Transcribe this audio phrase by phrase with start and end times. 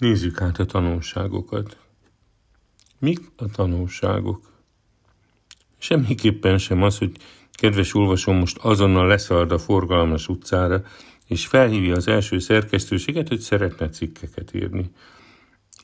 [0.00, 1.76] Nézzük át a tanulságokat.
[2.98, 4.52] Mik a tanulságok?
[5.78, 7.12] Semmiképpen sem az, hogy
[7.52, 10.82] kedves olvasom most azonnal leszalad a forgalmas utcára,
[11.26, 14.90] és felhívja az első szerkesztőséget, hogy szeretne cikkeket írni.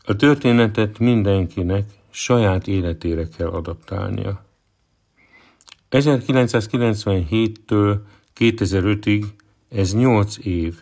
[0.04, 4.44] A történetet mindenkinek saját életére kell adaptálnia.
[5.90, 7.98] 1997-től
[8.36, 9.24] 2005-ig
[9.68, 10.80] ez 8 év.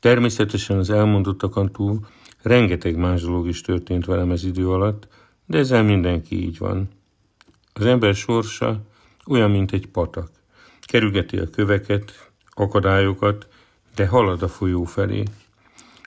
[0.00, 2.06] Természetesen az elmondottakon túl
[2.44, 5.08] rengeteg más dolog is történt velem ez idő alatt,
[5.46, 6.88] de ezzel mindenki így van.
[7.72, 8.80] Az ember sorsa
[9.26, 10.30] olyan, mint egy patak.
[10.80, 13.48] Kerülgeti a köveket, akadályokat,
[13.94, 15.22] de halad a folyó felé.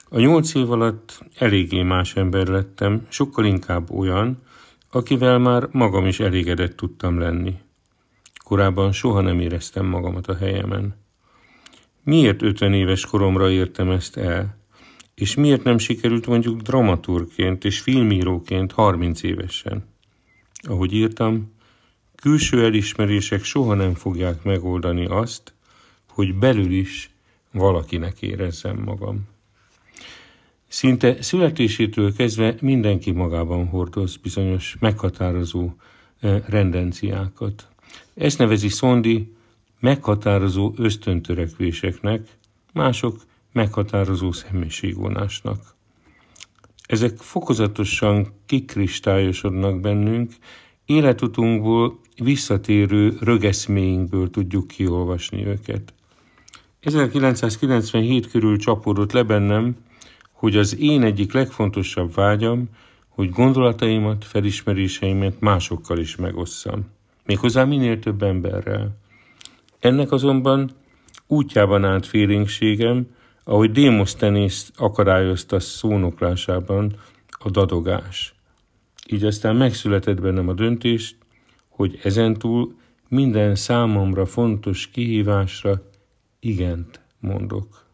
[0.08, 4.42] A nyolc év alatt eléggé más ember lettem, sokkal inkább olyan,
[4.90, 7.54] akivel már magam is elégedett tudtam lenni.
[8.44, 10.96] Korábban soha nem éreztem magamat a helyemen.
[12.02, 14.57] Miért 50 éves koromra értem ezt el?
[15.18, 19.84] És miért nem sikerült mondjuk dramaturként és filmíróként 30 évesen?
[20.62, 21.52] Ahogy írtam,
[22.14, 25.54] külső elismerések soha nem fogják megoldani azt,
[26.08, 27.10] hogy belül is
[27.52, 29.28] valakinek érezzem magam.
[30.68, 35.70] Szinte születésétől kezdve mindenki magában hordoz bizonyos meghatározó
[36.20, 37.68] eh, rendenciákat.
[38.14, 39.32] Ezt nevezi Szondi
[39.80, 42.28] meghatározó ösztöntörekvéseknek,
[42.72, 43.26] mások
[43.58, 45.58] meghatározó személyiségvonásnak.
[46.86, 50.32] Ezek fokozatosan kikristályosodnak bennünk,
[50.84, 55.94] életutunkból visszatérő rögeszméinkből tudjuk kiolvasni őket.
[56.80, 59.76] 1997 körül csapódott le bennem,
[60.32, 62.68] hogy az én egyik legfontosabb vágyam,
[63.08, 66.86] hogy gondolataimat, felismeréseimet másokkal is megosszam.
[67.24, 68.96] Méghozzá minél több emberrel.
[69.78, 70.70] Ennek azonban
[71.26, 73.06] útjában állt félénkségem,
[73.48, 76.96] ahogy Démosztenész akadályozta szónoklásában
[77.38, 78.34] a dadogás.
[79.06, 81.16] Így aztán megszületett bennem a döntés,
[81.68, 82.74] hogy ezentúl
[83.08, 85.82] minden számomra fontos kihívásra
[86.40, 87.84] igent mondok.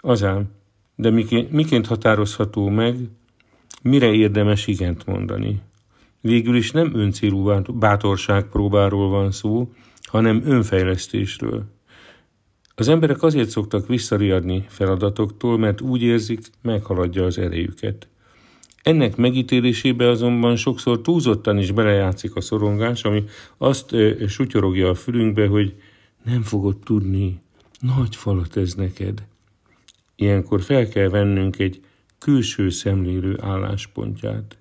[0.00, 0.50] Azám,
[0.96, 2.96] de miként, miként határozható meg,
[3.82, 5.60] mire érdemes igent mondani?
[6.20, 11.73] Végül is nem öncélú bátorság próbáról van szó, hanem önfejlesztésről.
[12.74, 18.08] Az emberek azért szoktak visszariadni feladatoktól, mert úgy érzik, meghaladja az erejüket.
[18.82, 23.24] Ennek megítélésébe azonban sokszor túlzottan is belejátszik a szorongás, ami
[23.58, 25.74] azt ö, sutyorogja a fülünkbe, hogy
[26.24, 27.40] nem fogod tudni,
[27.80, 29.22] nagy falat ez neked.
[30.16, 31.80] Ilyenkor fel kell vennünk egy
[32.18, 34.58] külső szemlélő álláspontját.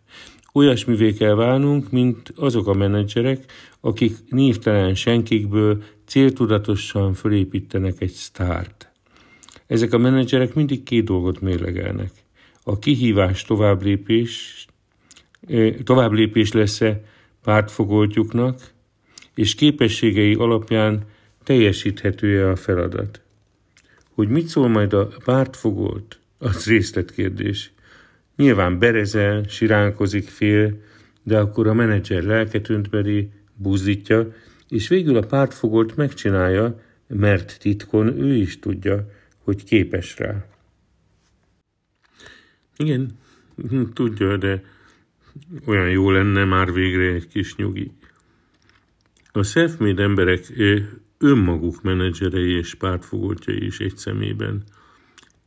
[0.54, 3.46] Olyasmivé kell válnunk, mint azok a menedzserek,
[3.80, 8.92] akik névtelen senkikből céltudatosan fölépítenek egy sztárt.
[9.68, 12.12] Ezek a menedzserek mindig két dolgot mérlegelnek.
[12.64, 14.66] A kihívás továbblépés,
[15.84, 17.04] továbblépés lesz-e
[17.44, 18.72] pártfogoltjuknak,
[19.36, 21.04] és képességei alapján
[21.44, 23.22] teljesíthető-e a feladat.
[24.14, 27.72] Hogy mit szól majd a pártfogolt, az részletkérdés.
[28.36, 30.82] Nyilván berezel, siránkozik fél,
[31.24, 34.34] de akkor a menedzser lelket önt belé, buzdítja,
[34.74, 40.46] és végül a pártfogolt megcsinálja, mert titkon ő is tudja, hogy képes rá.
[42.78, 43.12] Igen,
[43.94, 44.64] tudja, de
[45.66, 47.92] olyan jó lenne már végre egy kis nyugi.
[49.32, 50.54] A self emberek
[51.18, 54.64] önmaguk menedzserei és pártfogoltjai is egy szemében.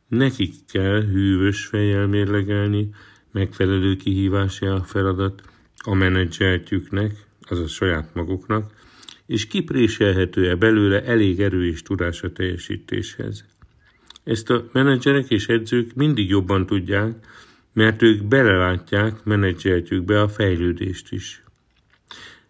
[0.09, 2.89] Nekik kell hűvös fejjel mérlegelni,
[3.33, 5.43] megfelelő kihívási a feladat
[5.85, 8.76] a menedzsertjüknek, azaz saját maguknak,
[9.27, 13.45] és kipréselhető-e belőle elég erő és tudás a teljesítéshez.
[14.25, 17.15] Ezt a menedzserek és edzők mindig jobban tudják,
[17.73, 21.45] mert ők belelátják menedzsertjükbe a fejlődést is.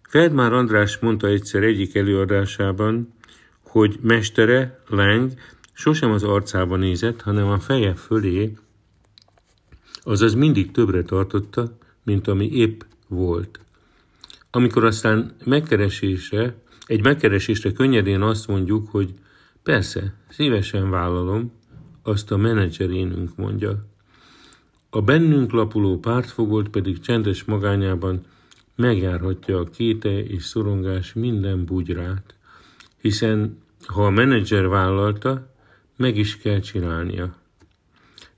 [0.09, 3.15] Feldmár András mondta egyszer egyik előadásában,
[3.63, 5.33] hogy mestere, Lang,
[5.73, 8.53] sosem az arcába nézett, hanem a feje fölé,
[10.03, 13.61] azaz mindig többre tartotta, mint ami épp volt.
[14.51, 16.55] Amikor aztán megkeresésre,
[16.87, 19.15] egy megkeresésre könnyedén azt mondjuk, hogy
[19.63, 21.53] persze, szívesen vállalom,
[22.03, 23.87] azt a menedzserénünk mondja.
[24.91, 28.21] A bennünk lapuló pártfogolt pedig csendes magányában
[28.75, 32.35] megjárhatja a kéte és szorongás minden bugyrát,
[33.01, 35.55] hiszen ha a menedzser vállalta,
[35.97, 37.37] meg is kell csinálnia.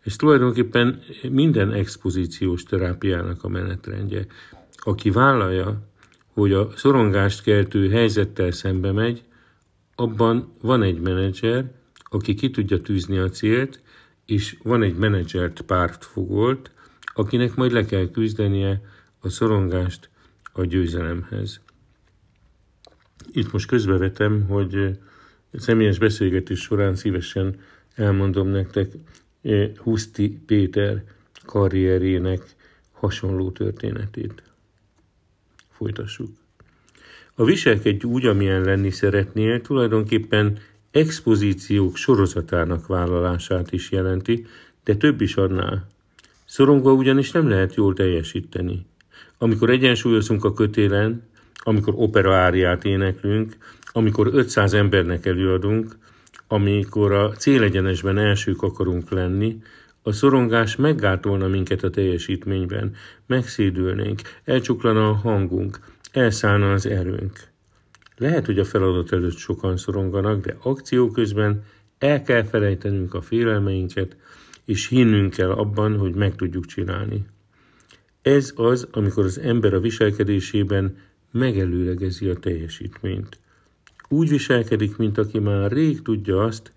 [0.01, 1.01] Ez tulajdonképpen
[1.31, 4.27] minden expozíciós terápiának a menetrendje.
[4.77, 5.88] Aki vállalja,
[6.39, 9.23] hogy a szorongást keltő helyzettel szembe megy,
[9.95, 11.71] abban van egy menedzser,
[12.03, 13.83] aki ki tudja tűzni a célt,
[14.27, 16.71] és van egy menedzselt pártfogolt,
[17.15, 18.81] akinek majd le kell küzdenie
[19.21, 20.11] a szorongást
[20.53, 21.61] a győzelemhez.
[23.33, 24.99] Itt most közbevetem, hogy
[25.53, 27.61] személyes beszélgetés során szívesen
[27.95, 28.93] elmondom nektek
[29.77, 31.05] Huszti Péter
[31.45, 32.43] karrierjének
[32.93, 34.48] hasonló történetét.
[35.79, 36.29] Folytassuk.
[37.35, 40.59] A viselkedj úgy, amilyen lenni szeretnél, tulajdonképpen
[40.91, 44.47] expozíciók sorozatának vállalását is jelenti,
[44.85, 45.89] de több is annál.
[46.45, 48.87] Szorongva ugyanis nem lehet jól teljesíteni.
[49.39, 51.23] Amikor egyensúlyozunk a kötélen,
[51.55, 53.57] amikor opera áriát éneklünk,
[53.93, 55.97] amikor 500 embernek előadunk,
[56.49, 59.63] amikor a célegyenesben elsők akarunk lenni,
[60.09, 62.95] a szorongás meggátolna minket a teljesítményben,
[63.27, 65.79] megszédülnénk, elcsuklana a hangunk,
[66.13, 67.49] elszállna az erőnk.
[68.17, 71.65] Lehet, hogy a feladat előtt sokan szoronganak, de akció közben
[71.99, 74.17] el kell felejtenünk a félelmeinket,
[74.65, 77.27] és hinnünk kell abban, hogy meg tudjuk csinálni.
[78.23, 80.97] Ez az, amikor az ember a viselkedésében
[81.33, 83.39] megelőlegezi a teljesítményt.
[84.09, 86.73] Úgy viselkedik, mint aki már rég tudja azt,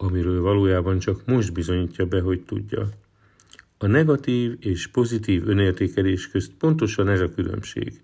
[0.00, 2.88] amiről valójában csak most bizonyítja be, hogy tudja.
[3.78, 8.00] A negatív és pozitív önértékelés közt pontosan ez a különbség.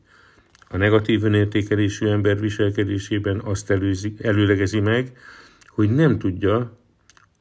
[0.69, 5.17] A negatív önértékelésű ember viselkedésében azt előzi, előlegezi meg,
[5.67, 6.79] hogy nem tudja,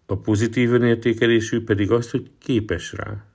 [0.06, 3.26] a pozitív önértékelésű pedig azt, hogy képes rá.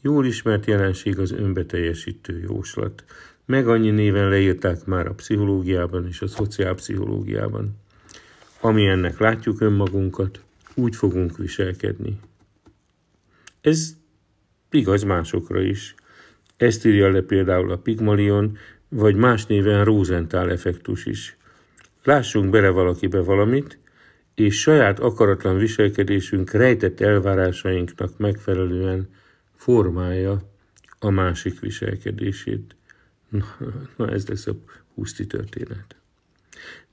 [0.00, 3.04] Jól ismert jelenség az önbeteljesítő jóslat.
[3.46, 7.76] Meg annyi néven leírták már a pszichológiában és a szociálpszichológiában.
[8.64, 10.42] Ami ennek látjuk önmagunkat,
[10.74, 12.18] úgy fogunk viselkedni.
[13.60, 13.96] Ez
[14.70, 15.94] igaz másokra is.
[16.56, 18.56] Ezt írja le például a Pigmalion,
[18.88, 21.36] vagy más néven Rosenthal effektus is.
[22.04, 23.78] Lássunk bele valakibe valamit,
[24.34, 29.08] és saját akaratlan viselkedésünk rejtett elvárásainknak megfelelően
[29.54, 30.42] formálja
[30.98, 32.76] a másik viselkedését.
[33.28, 33.56] Na,
[33.96, 34.56] na ez lesz a
[34.94, 35.96] húszti történet.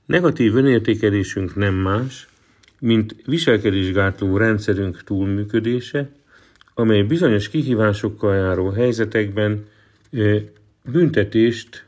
[0.06, 2.28] Negatív önértékelésünk nem más,
[2.78, 6.10] mint viselkedésgátló rendszerünk túlműködése,
[6.74, 9.66] amely bizonyos kihívásokkal járó helyzetekben
[10.84, 11.84] büntetést,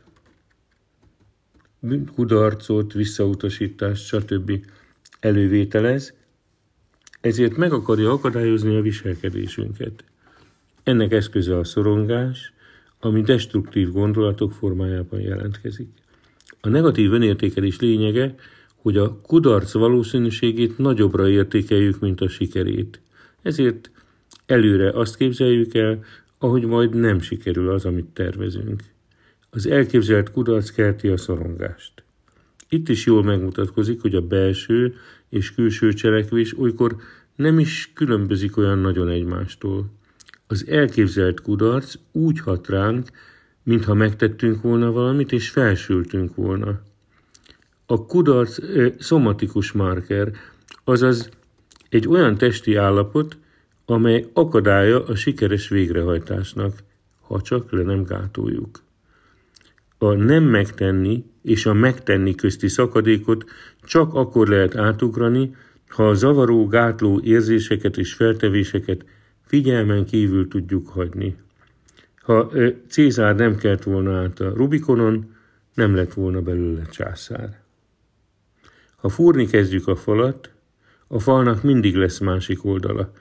[2.14, 4.66] kudarcot, visszautasítást, stb.
[5.20, 6.14] elővételez,
[7.20, 10.04] ezért meg akarja akadályozni a viselkedésünket.
[10.82, 12.52] Ennek eszköze a szorongás,
[13.00, 15.88] ami destruktív gondolatok formájában jelentkezik.
[16.64, 18.34] A negatív önértékelés lényege,
[18.74, 23.00] hogy a kudarc valószínűségét nagyobbra értékeljük, mint a sikerét.
[23.42, 23.90] Ezért
[24.46, 26.04] előre azt képzeljük el,
[26.38, 28.82] ahogy majd nem sikerül az, amit tervezünk.
[29.50, 32.04] Az elképzelt kudarc kelti a szorongást.
[32.68, 34.94] Itt is jól megmutatkozik, hogy a belső
[35.28, 36.96] és külső cselekvés olykor
[37.36, 39.90] nem is különbözik olyan nagyon egymástól.
[40.46, 43.08] Az elképzelt kudarc úgy hat ránk,
[43.64, 46.80] mintha megtettünk volna valamit, és felsültünk volna.
[47.86, 48.58] A kudarc
[48.98, 50.32] szomatikus marker,
[50.84, 51.28] azaz
[51.88, 53.36] egy olyan testi állapot,
[53.86, 56.82] amely akadálya a sikeres végrehajtásnak,
[57.20, 58.82] ha csak le nem gátoljuk.
[59.98, 63.44] A nem megtenni és a megtenni közti szakadékot
[63.82, 65.54] csak akkor lehet átugrani,
[65.88, 69.04] ha a zavaró, gátló érzéseket és feltevéseket
[69.46, 71.36] figyelmen kívül tudjuk hagyni.
[72.24, 72.50] Ha
[72.88, 75.34] Cézár nem kelt volna át a Rubikonon,
[75.74, 77.60] nem lett volna belőle császár.
[78.96, 80.50] Ha fúrni kezdjük a falat,
[81.06, 83.12] a falnak mindig lesz másik oldala.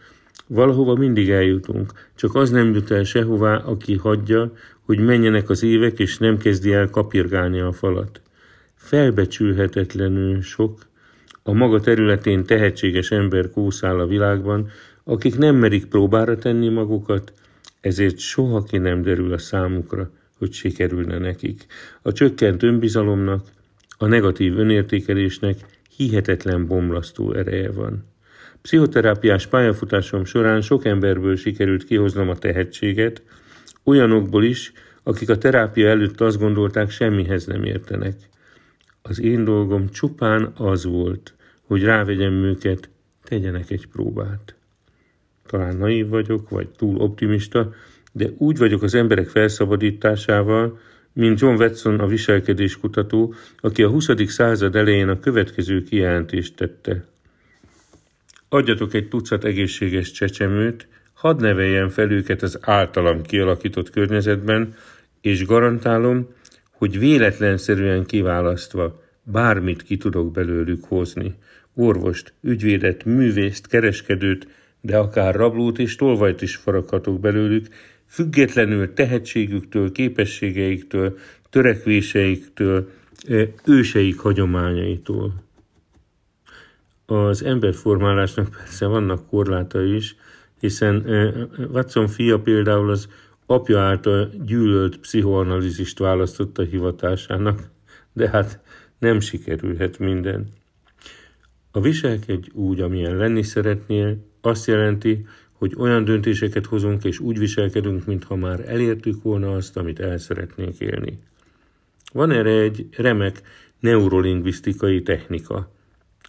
[0.48, 6.00] Valahova mindig eljutunk, csak az nem jut el sehová, aki hagyja, hogy menjenek az évek,
[6.00, 8.22] és nem kezdi el kapirgálni a falat.
[8.76, 10.86] Felbecsülhetetlenül sok,
[11.44, 14.70] a maga területén tehetséges ember kószál a világban,
[15.04, 17.34] akik nem merik próbára tenni magukat,
[17.84, 21.66] ezért soha ki nem derül a számukra, hogy sikerülne nekik.
[22.02, 23.48] A csökkent önbizalomnak,
[23.98, 25.58] a negatív önértékelésnek
[25.96, 28.06] hihetetlen bomlasztó ereje van.
[28.62, 33.22] Pszichoterápiás pályafutásom során sok emberből sikerült kihoznom a tehetséget,
[33.84, 34.72] olyanokból is,
[35.04, 38.16] akik a terápia előtt azt gondolták, semmihez nem értenek.
[39.02, 42.90] Az én dolgom csupán az volt, hogy rávegyem őket,
[43.24, 44.56] tegyenek egy próbát
[45.54, 47.74] talán naív vagyok, vagy túl optimista,
[48.12, 50.80] de úgy vagyok az emberek felszabadításával,
[51.14, 54.08] mint John Watson a viselkedéskutató, aki a 20.
[54.28, 57.06] század elején a következő kijelentést tette.
[58.50, 64.76] Adjatok egy tucat egészséges csecsemőt, hadd neveljen fel őket az általam kialakított környezetben,
[65.22, 66.28] és garantálom,
[66.72, 71.36] hogy véletlenszerűen kiválasztva bármit ki tudok belőlük hozni.
[71.74, 74.48] Orvost, ügyvédet, művészt, kereskedőt,
[74.86, 77.68] de akár rablót és tolvajt is faraghatok belőlük,
[78.06, 81.18] függetlenül tehetségüktől, képességeiktől,
[81.50, 82.90] törekvéseiktől,
[83.66, 85.34] őseik hagyományaitól.
[87.06, 90.16] Az emberformálásnak persze vannak korlátai is,
[90.60, 91.06] hiszen
[91.72, 93.08] Watson fia például az
[93.46, 97.70] apja által gyűlölt pszichoanalízist választotta hivatásának,
[98.14, 98.60] de hát
[99.00, 100.48] nem sikerülhet minden.
[101.72, 108.06] A viselkedj úgy, amilyen lenni szeretnél, azt jelenti, hogy olyan döntéseket hozunk és úgy viselkedünk,
[108.06, 111.20] mintha már elértük volna azt, amit el szeretnénk élni.
[112.14, 113.42] Van erre egy remek
[113.80, 115.72] neurolingvisztikai technika.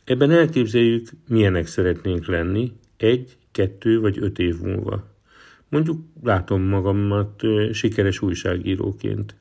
[0.04, 5.12] Ebben elképzeljük, milyenek szeretnénk lenni egy, kettő vagy öt év múlva.
[5.68, 7.42] Mondjuk látom magamat
[7.72, 9.34] sikeres újságíróként.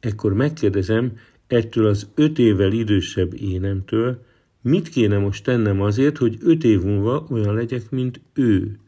[0.00, 4.24] Ekkor megkérdezem ettől az öt évvel idősebb énemtől,
[4.64, 8.78] mit kéne most tennem azért, hogy öt év múlva olyan legyek, mint ő.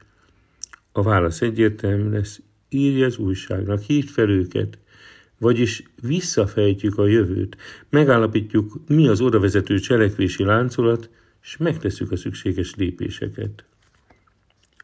[0.93, 4.79] A válasz egyértelmű lesz, írj az újságnak, hívd fel őket,
[5.39, 7.57] vagyis visszafejtjük a jövőt,
[7.91, 11.11] megállapítjuk, mi az odavezető cselekvési láncolat,
[11.43, 13.65] és megtesszük a szükséges lépéseket.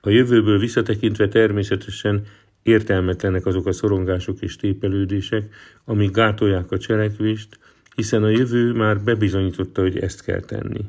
[0.00, 2.26] A jövőből visszatekintve természetesen
[2.62, 7.58] értelmetlenek azok a szorongások és tépelődések, amik gátolják a cselekvést,
[7.94, 10.84] hiszen a jövő már bebizonyította, hogy ezt kell tenni.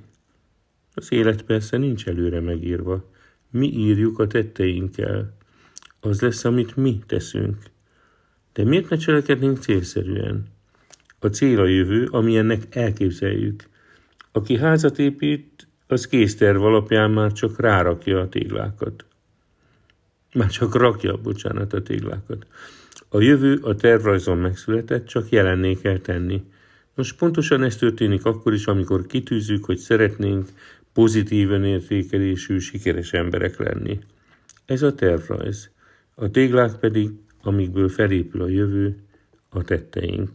[0.93, 3.09] Az élet persze nincs előre megírva.
[3.49, 5.37] Mi írjuk a tetteinkkel.
[5.99, 7.57] Az lesz, amit mi teszünk.
[8.53, 10.45] De miért ne cselekednénk célszerűen?
[11.19, 13.63] A cél a jövő, ami ennek elképzeljük.
[14.31, 19.05] Aki házat épít, az készterv alapján már csak rárakja a téglákat.
[20.33, 22.47] Már csak rakja, bocsánat, a téglákat.
[23.09, 26.43] A jövő a tervrajzon megszületett, csak jelenné kell tenni.
[26.95, 30.47] Most pontosan ez történik akkor is, amikor kitűzzük, hogy szeretnénk
[30.93, 33.99] pozitív önértékelésű, sikeres emberek lenni.
[34.65, 35.69] Ez a tervrajz.
[36.15, 37.09] A téglák pedig,
[37.41, 38.97] amikből felépül a jövő,
[39.49, 40.29] a tetteink.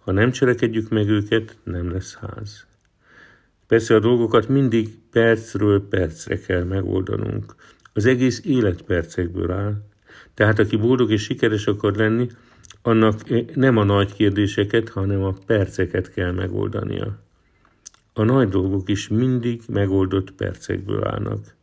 [0.00, 2.66] Ha nem cselekedjük meg őket, nem lesz ház.
[3.66, 7.54] Persze a dolgokat mindig percről percre kell megoldanunk.
[7.92, 9.82] Az egész élet percekből áll.
[10.34, 12.28] Tehát aki boldog és sikeres akar lenni,
[12.86, 13.20] annak
[13.54, 17.18] nem a nagy kérdéseket, hanem a perceket kell megoldania.
[18.12, 21.54] A nagy dolgok is mindig megoldott percekből állnak.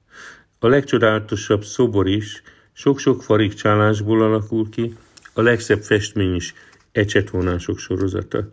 [0.60, 2.42] A legcsodálatosabb szobor is
[2.74, 4.96] sok-sok farigcsálásból alakul ki,
[5.34, 6.54] a legszebb festmény is
[6.92, 8.50] ecsetvonások sorozata.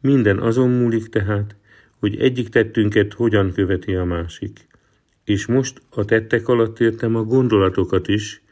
[0.00, 1.56] Minden azon múlik tehát,
[1.98, 4.66] hogy egyik tettünket hogyan követi a másik.
[5.24, 8.42] És most a tettek alatt értem a gondolatokat is,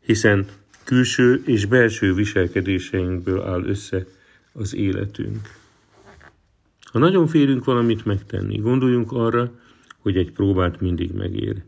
[0.00, 0.46] hiszen
[0.84, 4.06] külső és belső viselkedéseinkből áll össze
[4.52, 5.58] az életünk.
[6.82, 9.52] Ha nagyon félünk valamit megtenni, gondoljunk arra,
[9.98, 11.62] hogy egy próbát mindig megér.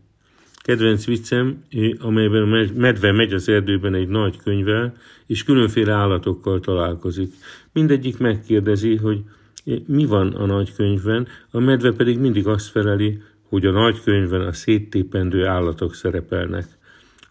[0.55, 1.65] Kedvenc viccem,
[1.99, 7.33] amelyben a medve megy az erdőben egy nagy könyvvel, és különféle állatokkal találkozik.
[7.73, 9.23] Mindegyik megkérdezi, hogy
[9.87, 14.41] mi van a nagy könyvben, a medve pedig mindig azt feleli, hogy a nagy könyvben
[14.41, 16.67] a széttépendő állatok szerepelnek.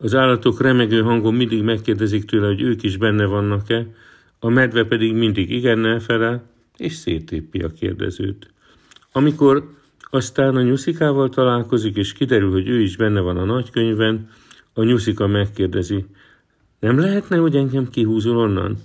[0.03, 3.87] Az állatok remegő hangon mindig megkérdezik tőle, hogy ők is benne vannak-e,
[4.39, 6.43] a medve pedig mindig igennel felel,
[6.77, 8.53] és széttépi a kérdezőt.
[9.11, 9.73] Amikor
[10.09, 14.29] aztán a nyuszikával találkozik, és kiderül, hogy ő is benne van a nagykönyvben,
[14.73, 16.05] a nyuszika megkérdezi,
[16.79, 18.77] nem lehetne, hogy engem kihúzol onnan?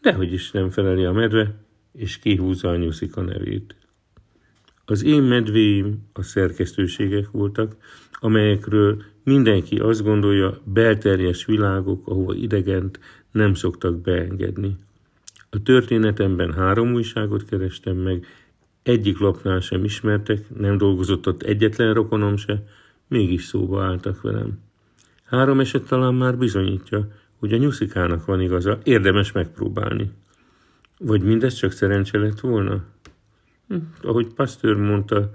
[0.00, 1.54] Dehogy is nem feleli a medve,
[1.92, 3.76] és kihúzza a nyuszika nevét.
[4.84, 7.76] Az én medvéim a szerkesztőségek voltak,
[8.12, 14.76] amelyekről mindenki azt gondolja, belterjes világok, ahova idegent nem szoktak beengedni.
[15.50, 18.26] A történetemben három újságot kerestem meg,
[18.82, 22.62] egyik lapnál sem ismertek, nem dolgozott ott egyetlen rokonom se,
[23.08, 24.58] mégis szóba álltak velem.
[25.24, 27.08] Három eset talán már bizonyítja,
[27.38, 30.10] hogy a nyuszikának van igaza, érdemes megpróbálni.
[30.98, 32.84] Vagy mindez csak szerencse lett volna?
[33.68, 35.30] Hm, ahogy Pasteur mondta,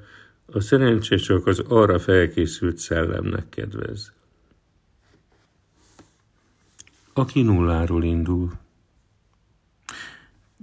[0.55, 4.13] a szerencse csak az arra felkészült szellemnek kedvez.
[7.13, 8.51] Aki nulláról indul.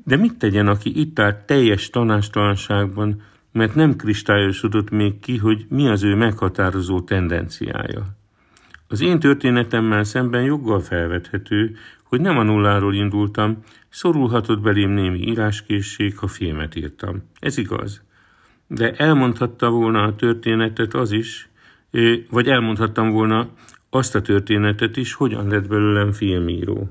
[0.04, 5.88] De mit tegyen, aki itt áll teljes tanástalanságban, mert nem kristályosodott még ki, hogy mi
[5.88, 8.06] az ő meghatározó tendenciája.
[8.88, 16.18] Az én történetemmel szemben joggal felvethető, hogy nem a nulláról indultam, szorulhatott belém némi íráskészség,
[16.18, 17.22] ha filmet írtam.
[17.40, 18.02] Ez igaz.
[18.72, 21.48] De elmondhatta volna a történetet az is,
[22.30, 23.50] vagy elmondhattam volna
[23.90, 26.88] azt a történetet is, hogyan lett belőlem filmíró.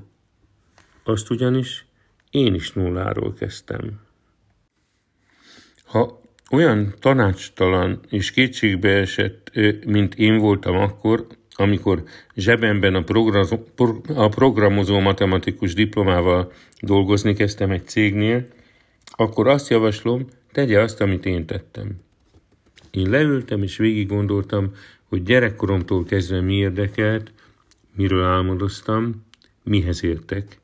[1.03, 1.86] Azt ugyanis
[2.29, 4.00] én is nulláról kezdtem.
[5.86, 6.21] Ha
[6.51, 9.51] olyan tanácstalan és kétségbeesett,
[9.86, 12.03] mint én voltam akkor, amikor
[12.36, 13.03] zsebemben a,
[14.15, 18.48] a programozó matematikus diplomával dolgozni kezdtem egy cégnél,
[19.05, 22.00] akkor azt javaslom, tegye azt, amit én tettem.
[22.91, 24.72] Én leültem és végig gondoltam,
[25.03, 27.32] hogy gyerekkoromtól kezdve mi érdekelt,
[27.96, 29.25] miről álmodoztam,
[29.63, 30.60] mihez értek.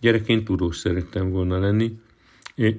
[0.00, 1.98] Gyerekként tudós szerettem volna lenni.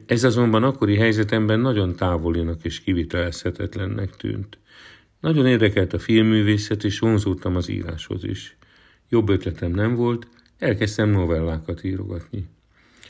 [0.06, 4.58] Ez azonban akkori helyzetemben nagyon távolinak és kivitelezhetetlennek tűnt.
[5.20, 8.58] Nagyon érdekelt a filmművészet, és vonzódtam az íráshoz is.
[9.10, 12.48] Jobb ötletem nem volt, elkezdtem novellákat írogatni.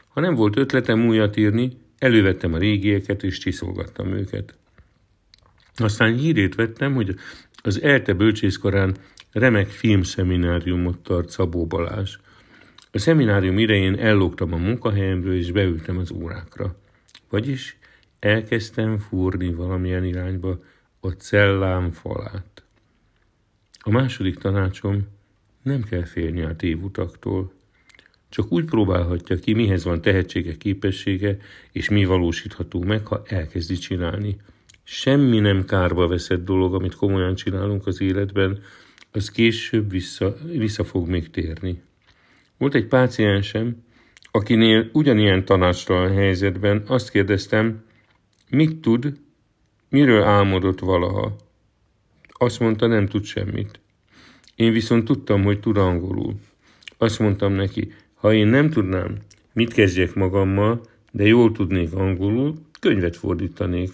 [0.07, 4.55] Ha nem volt ötletem újat írni, elővettem a régieket, és csiszolgattam őket.
[5.75, 7.15] Aztán hírét vettem, hogy
[7.61, 8.95] az ELTE bölcsészkarán
[9.31, 12.17] remek filmszemináriumot tart Szabó Balázs.
[12.91, 16.75] A szeminárium idején ellógtam a munkahelyemről, és beültem az órákra.
[17.29, 17.77] Vagyis
[18.19, 20.59] elkezdtem fúrni valamilyen irányba
[20.99, 22.63] a cellám falát.
[23.79, 25.07] A második tanácsom
[25.61, 27.51] nem kell félni a tévutaktól.
[28.29, 31.37] Csak úgy próbálhatja ki, mihez van tehetsége, képessége,
[31.71, 34.37] és mi valósítható meg, ha elkezdi csinálni.
[34.83, 38.59] Semmi nem kárba veszett dolog, amit komolyan csinálunk az életben,
[39.11, 41.81] az később vissza, vissza fog még térni.
[42.57, 43.83] Volt egy páciensem,
[44.31, 47.83] akinél ugyanilyen tanácstalan helyzetben azt kérdeztem,
[48.49, 49.17] mit tud,
[49.89, 51.35] miről álmodott valaha.
[52.27, 53.79] Azt mondta, nem tud semmit.
[54.55, 56.35] Én viszont tudtam, hogy tud angolul.
[56.97, 59.17] Azt mondtam neki, ha én nem tudnám,
[59.53, 60.81] mit kezdjek magammal,
[61.11, 63.91] de jól tudnék angolul, könyvet fordítanék.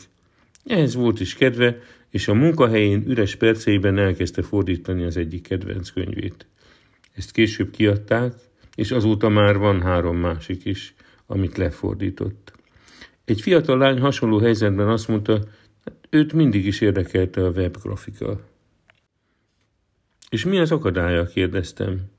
[0.65, 1.77] Ehhez volt is kedve,
[2.10, 6.46] és a munkahelyén üres perceiben elkezdte fordítani az egyik kedvenc könyvét.
[7.15, 8.34] Ezt később kiadták,
[8.75, 10.94] és azóta már van három másik is,
[11.25, 12.53] amit lefordított.
[13.25, 15.34] Egy fiatal lány hasonló helyzetben azt mondta,
[15.86, 18.39] hát őt mindig is érdekelte a webgrafika.
[20.30, 21.25] És mi az akadálya?
[21.25, 22.12] kérdeztem.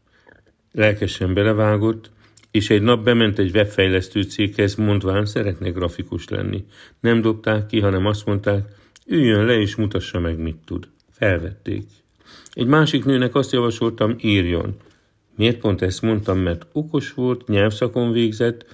[0.77, 2.11] Lelkesen belevágott,
[2.51, 6.65] és egy nap bement egy webfejlesztő céghez, mondván szeretne grafikus lenni.
[7.01, 8.65] Nem dobták ki, hanem azt mondták,
[9.07, 10.89] üljön le és mutassa meg, mit tud.
[11.11, 11.85] Felvették.
[12.53, 14.77] Egy másik nőnek azt javasoltam, írjon.
[15.37, 18.67] Miért pont ezt mondtam, mert okos volt, nyelvszakon végzett,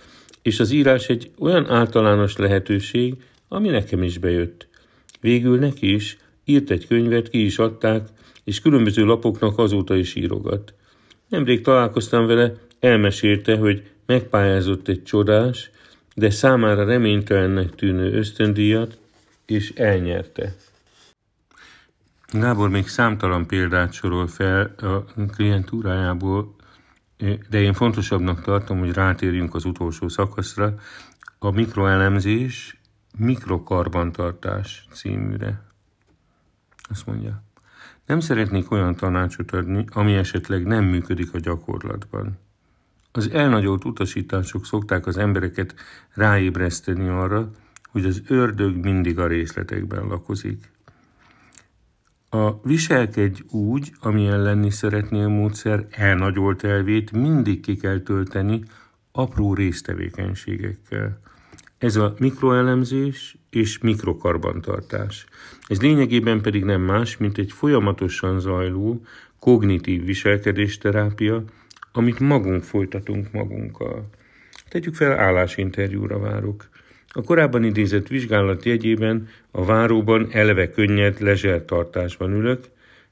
[0.42, 3.14] és az írás egy olyan általános lehetőség,
[3.48, 4.68] ami nekem is bejött.
[5.20, 8.08] Végül neki is, írt egy könyvet, ki is adták,
[8.44, 10.74] és különböző lapoknak azóta is írogat.
[11.30, 15.70] Nemrég találkoztam vele, elmesélte, hogy megpályázott egy csodás,
[16.14, 18.98] de számára reménytelennek tűnő ösztöndíjat,
[19.46, 20.54] és elnyerte.
[22.32, 26.54] Gábor még számtalan példát sorol fel a klientúrájából,
[27.50, 30.74] de én fontosabbnak tartom, hogy rátérjünk az utolsó szakaszra,
[31.38, 32.80] a mikroelemzés,
[33.18, 35.62] mikrokarbantartás címűre.
[36.88, 37.42] Azt mondja,
[38.10, 42.38] nem szeretnék olyan tanácsot adni, ami esetleg nem működik a gyakorlatban.
[43.12, 45.74] Az elnagyolt utasítások szokták az embereket
[46.14, 47.50] ráébreszteni arra,
[47.90, 50.70] hogy az ördög mindig a részletekben lakozik.
[52.30, 58.62] A viselkedj úgy, amilyen lenni szeretnél módszer elnagyolt elvét mindig ki kell tölteni
[59.12, 61.20] apró résztevékenységekkel.
[61.80, 65.26] Ez a mikroelemzés és mikrokarbantartás.
[65.66, 69.02] Ez lényegében pedig nem más, mint egy folyamatosan zajló
[69.38, 71.44] kognitív viselkedésterápia,
[71.92, 74.08] amit magunk folytatunk magunkkal.
[74.68, 76.68] Tegyük fel, állásinterjúra várok.
[77.08, 82.64] A korábban idézett vizsgálat jegyében a váróban eleve könnyed lezsertartásban ülök,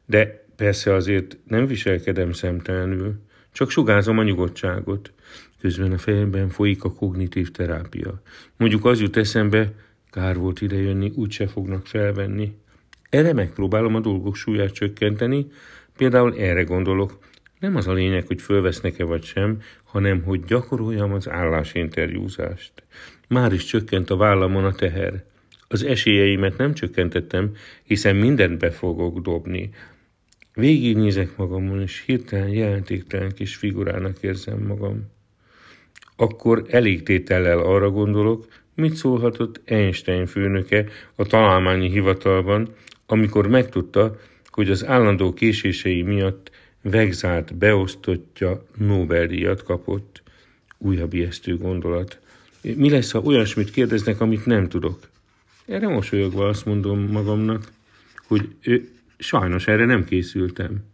[0.06, 3.14] de persze azért nem viselkedem szemtelenül,
[3.52, 5.12] csak sugázom a nyugodtságot.
[5.60, 8.22] Közben a fejemben folyik a kognitív terápia.
[8.56, 9.72] Mondjuk az jut eszembe,
[10.10, 12.56] kár volt idejönni, úgyse fognak felvenni.
[13.10, 15.46] Erre megpróbálom a dolgok súlyát csökkenteni,
[15.96, 17.18] például erre gondolok.
[17.60, 22.72] Nem az a lényeg, hogy fölvesznek-e vagy sem, hanem hogy gyakoroljam az állásinterjúzást.
[23.28, 25.24] Már is csökkent a vállamon a teher.
[25.68, 29.70] Az esélyeimet nem csökkentettem, hiszen mindent be fogok dobni.
[30.58, 35.06] Végignézek magamon, és hirtelen jelentéktelen kis figurának érzem magam.
[36.16, 42.68] Akkor elégtétellel arra gondolok, mit szólhatott Einstein főnöke a találmányi hivatalban,
[43.06, 46.50] amikor megtudta, hogy az állandó késései miatt
[46.82, 50.22] vegzált beosztottja Nobel-díjat kapott.
[50.78, 52.18] Újabb ijesztő gondolat.
[52.62, 54.98] Mi lesz, ha olyasmit kérdeznek, amit nem tudok?
[55.66, 57.72] Erre mosolyogva azt mondom magamnak,
[58.28, 58.88] hogy ő,
[59.18, 60.84] sajnos erre nem készültem.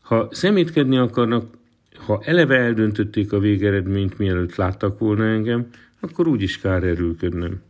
[0.00, 1.54] Ha szemétkedni akarnak,
[1.96, 5.66] ha eleve eldöntötték a végeredményt, mielőtt láttak volna engem,
[6.00, 7.62] akkor úgyis kár erőlködnöm.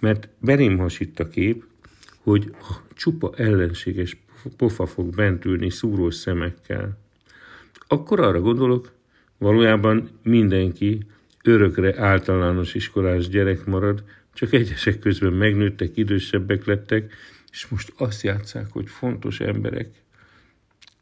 [0.00, 1.64] Mert berém hasít a kép,
[2.22, 2.54] hogy
[2.94, 4.16] csupa ellenséges
[4.56, 6.98] pofa fog bent ülni szúrós szemekkel.
[7.88, 8.92] Akkor arra gondolok,
[9.38, 11.06] valójában mindenki
[11.44, 14.04] örökre általános iskolás gyerek marad,
[14.34, 17.12] csak egyesek közben megnőttek, idősebbek lettek,
[17.52, 19.88] és most azt játszák, hogy fontos emberek.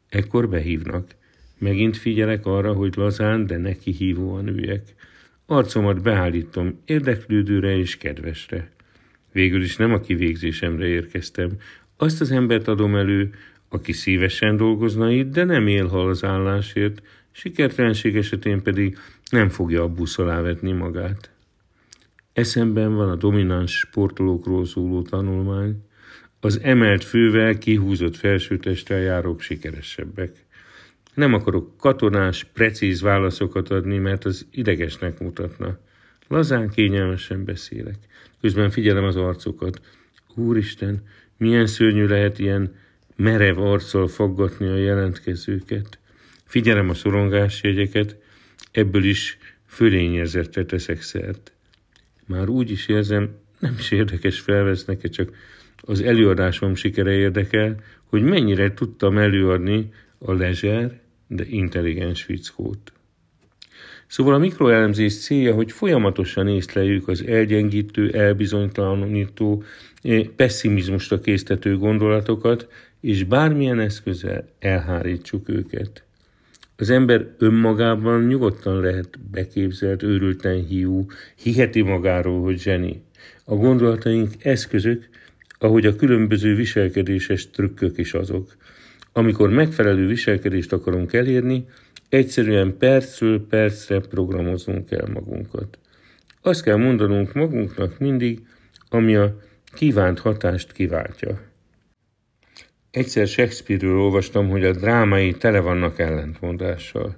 [0.09, 1.15] Ekkor behívnak.
[1.57, 4.95] Megint figyelek arra, hogy lazán, de neki hívóan üljek.
[5.45, 8.71] Arcomat beállítom érdeklődőre és kedvesre.
[9.31, 11.51] Végül is nem a kivégzésemre érkeztem.
[11.97, 13.33] Azt az embert adom elő,
[13.69, 18.97] aki szívesen dolgozna itt, de nem él hal az állásért, sikertelenség esetén pedig
[19.29, 21.31] nem fogja a busz alá vetni magát.
[22.33, 25.83] Eszemben van a domináns sportolókról szóló tanulmány,
[26.41, 30.31] az emelt fővel kihúzott felsőtesttel járók sikeresebbek.
[31.13, 35.79] Nem akarok katonás, precíz válaszokat adni, mert az idegesnek mutatna.
[36.27, 37.95] Lazán, kényelmesen beszélek.
[38.41, 39.81] Közben figyelem az arcokat.
[40.35, 41.03] Úristen,
[41.37, 42.75] milyen szörnyű lehet ilyen
[43.15, 45.99] merev arccal faggatni a jelentkezőket.
[46.45, 48.15] Figyelem a szorongásjegyeket,
[48.71, 51.51] ebből is fölényezetre teszek szert.
[52.25, 55.35] Már úgy is érzem, nem is érdekes felvesznek-e, csak
[55.81, 62.93] az előadásom sikere érdekel, hogy mennyire tudtam előadni a lezser, de intelligens fickót.
[64.07, 69.63] Szóval a mikroelemzés célja, hogy folyamatosan észleljük az elgyengítő, elbizonytalanító,
[70.01, 72.67] eh, pessimizmusra késztető gondolatokat,
[73.01, 76.03] és bármilyen eszközzel elhárítsuk őket.
[76.75, 83.01] Az ember önmagában nyugodtan lehet beképzelt, őrülten hiú, hiheti magáról, hogy zseni.
[83.45, 85.09] A gondolataink eszközök,
[85.63, 88.55] ahogy a különböző viselkedéses trükkök is azok.
[89.13, 91.65] Amikor megfelelő viselkedést akarunk elérni,
[92.09, 95.77] egyszerűen percről percre programozunk el magunkat.
[96.41, 98.39] Azt kell mondanunk magunknak mindig,
[98.89, 99.37] ami a
[99.73, 101.41] kívánt hatást kiváltja.
[102.91, 107.17] Egyszer Shakespeare-ről olvastam, hogy a drámai tele vannak ellentmondással.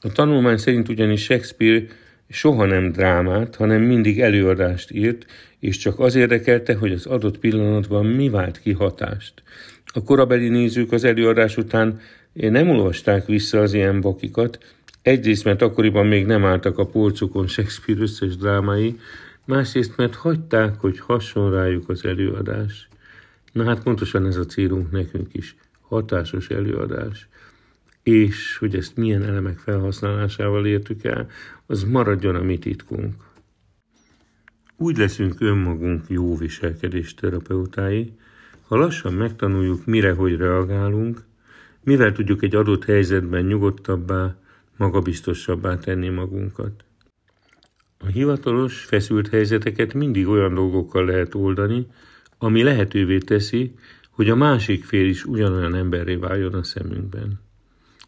[0.00, 1.84] A tanulmány szerint ugyanis Shakespeare
[2.32, 5.26] soha nem drámát, hanem mindig előadást írt,
[5.58, 9.42] és csak az érdekelte, hogy az adott pillanatban mi vált ki hatást.
[9.86, 12.00] A korabeli nézők az előadás után
[12.32, 14.58] nem olvasták vissza az ilyen bakikat,
[15.02, 18.98] egyrészt, mert akkoriban még nem álltak a polcokon Shakespeare összes drámai,
[19.44, 22.88] másrészt, mert hagyták, hogy hasson rájuk az előadás.
[23.52, 27.28] Na hát pontosan ez a célunk nekünk is, hatásos előadás.
[28.02, 31.26] És hogy ezt milyen elemek felhasználásával értük el,
[31.72, 33.14] az maradjon a mi titkunk.
[34.76, 38.12] Úgy leszünk önmagunk jó viselkedés terapeutái,
[38.66, 41.24] ha lassan megtanuljuk, mire hogy reagálunk,
[41.84, 44.36] mivel tudjuk egy adott helyzetben nyugodtabbá,
[44.76, 46.84] magabiztosabbá tenni magunkat.
[47.98, 51.86] A hivatalos, feszült helyzeteket mindig olyan dolgokkal lehet oldani,
[52.38, 53.74] ami lehetővé teszi,
[54.10, 57.40] hogy a másik fél is ugyanolyan emberré váljon a szemünkben.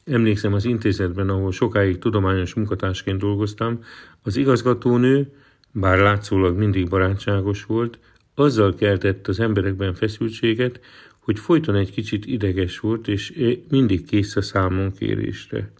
[0.04, 3.84] Emlékszem az intézetben, ahol sokáig tudományos munkatársként dolgoztam,
[4.22, 5.32] az igazgatónő,
[5.72, 7.98] bár látszólag mindig barátságos volt,
[8.34, 10.80] azzal keltett az emberekben feszültséget,
[11.18, 15.72] hogy folyton egy kicsit ideges volt, és mindig kész a számon kérésre.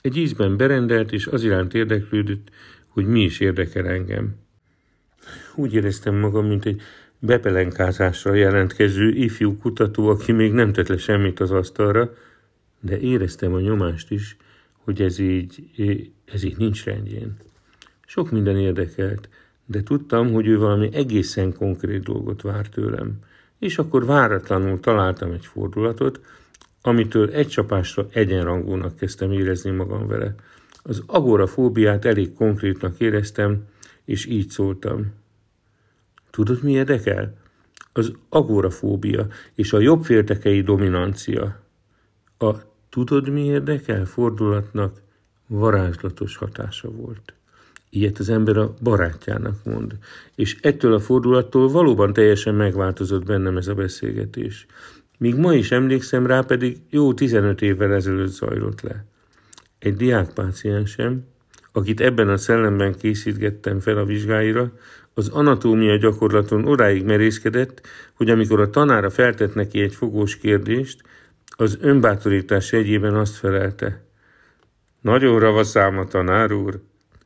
[0.00, 2.48] Egy ízben berendelt, és az iránt érdeklődött,
[2.88, 4.34] hogy mi is érdekel engem.
[5.54, 6.80] Úgy éreztem magam, mint egy
[7.18, 12.12] bepelenkázásra jelentkező ifjú kutató, aki még nem tett le semmit az asztalra,
[12.80, 14.36] de éreztem a nyomást is,
[14.84, 15.70] hogy ez így,
[16.24, 17.36] ez így nincs rendjén.
[18.06, 19.28] Sok minden érdekelt,
[19.66, 23.18] de tudtam, hogy ő valami egészen konkrét dolgot vár tőlem.
[23.58, 26.20] És akkor váratlanul találtam egy fordulatot,
[26.82, 30.34] amitől egy csapásra egyenrangúnak kezdtem érezni magam vele.
[30.82, 33.64] Az agorafóbiát elég konkrétnak éreztem,
[34.04, 35.12] és így szóltam.
[36.30, 37.36] Tudod, mi érdekel?
[37.92, 41.60] Az agorafóbia és a jobbféltekei dominancia.
[42.38, 42.54] A
[42.90, 45.00] tudod, mi érdekel fordulatnak
[45.46, 47.34] varázslatos hatása volt.
[47.90, 49.98] Ilyet az ember a barátjának mond.
[50.34, 54.66] És ettől a fordulattól valóban teljesen megváltozott bennem ez a beszélgetés.
[55.18, 59.04] Míg ma is emlékszem rá, pedig jó 15 évvel ezelőtt zajlott le.
[59.78, 61.24] Egy diákpáciensem,
[61.72, 64.72] akit ebben a szellemben készítgettem fel a vizsgáira,
[65.14, 71.02] az anatómia gyakorlaton odáig merészkedett, hogy amikor a tanára feltett neki egy fogós kérdést,
[71.56, 74.04] az önbátorítás egyében azt felelte.
[75.00, 76.80] Nagyon ravaszám a tanár úr.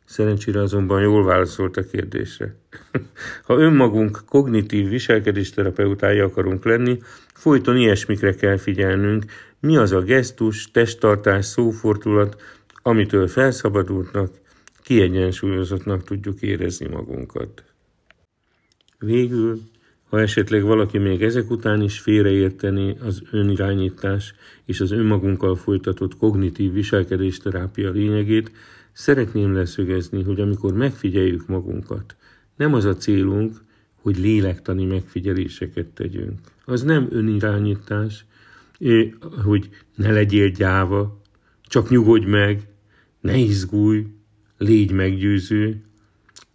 [0.04, 2.56] Szerencsére azonban jól válaszolt a kérdésre.
[3.46, 6.98] ha önmagunk kognitív viselkedésterapeutái akarunk lenni,
[7.34, 9.24] folyton ilyesmikre kell figyelnünk,
[9.60, 12.42] mi az a gesztus, testtartás, szófordulat,
[12.82, 14.30] amitől felszabadultnak,
[14.82, 17.64] kiegyensúlyozottnak tudjuk érezni magunkat.
[18.98, 19.60] Végül,
[20.14, 26.72] ha esetleg valaki még ezek után is félreérteni az önirányítás és az önmagunkkal folytatott kognitív
[26.72, 28.50] viselkedésterápia lényegét,
[28.92, 32.16] szeretném leszögezni, hogy amikor megfigyeljük magunkat,
[32.56, 33.56] nem az a célunk,
[33.94, 36.38] hogy lélektani megfigyeléseket tegyünk.
[36.64, 38.26] Az nem önirányítás,
[39.44, 41.20] hogy ne legyél gyáva,
[41.62, 42.68] csak nyugodj meg,
[43.20, 44.06] ne izgulj,
[44.58, 45.82] légy meggyőző.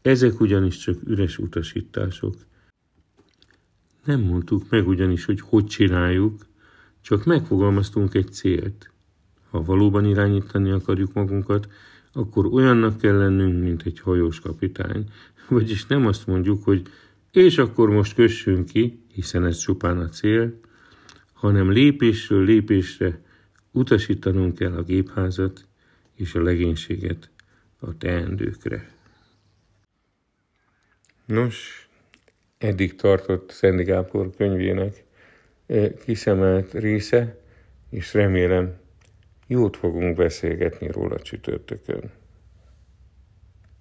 [0.02, 2.48] Ezek ugyanis csak üres utasítások.
[4.10, 6.46] Nem mondtuk meg ugyanis, hogy hogy csináljuk,
[7.02, 8.92] csak megfogalmaztunk egy célt.
[9.50, 11.68] Ha valóban irányítani akarjuk magunkat,
[12.14, 15.10] akkor olyannak kell lennünk, mint egy hajós kapitány.
[15.48, 16.82] Vagyis nem azt mondjuk, hogy
[17.32, 20.60] és akkor most kössünk ki, hiszen ez csupán a cél,
[21.34, 23.22] hanem lépésről lépésre
[23.72, 25.68] utasítanunk kell a gépházat
[26.16, 27.30] és a legénységet
[27.80, 28.92] a teendőkre.
[31.26, 31.89] Nos,
[32.60, 35.04] eddig tartott Szendi Gábor könyvének
[35.66, 37.38] eh, kiszemelt része,
[37.90, 38.78] és remélem
[39.48, 42.12] jót fogunk beszélgetni róla csütörtökön.